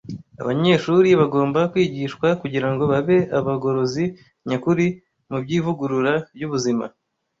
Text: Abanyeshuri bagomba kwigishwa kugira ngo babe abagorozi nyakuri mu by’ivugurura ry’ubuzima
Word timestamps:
Abanyeshuri 0.41 1.09
bagomba 1.21 1.59
kwigishwa 1.71 2.27
kugira 2.41 2.67
ngo 2.71 2.83
babe 2.91 3.17
abagorozi 3.39 4.03
nyakuri 4.47 4.87
mu 5.29 5.37
by’ivugurura 5.43 6.13
ry’ubuzima 6.35 6.85